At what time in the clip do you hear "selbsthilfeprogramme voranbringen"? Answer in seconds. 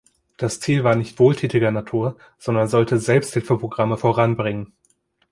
2.97-4.73